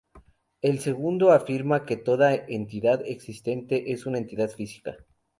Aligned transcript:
El 0.63 0.79
segundo 0.79 1.31
afirma 1.31 1.85
que 1.85 1.95
toda 1.95 2.33
entidad 2.33 3.03
existente 3.05 3.91
es 3.91 4.07
una 4.07 4.17
entidad 4.17 4.49
física. 4.49 4.97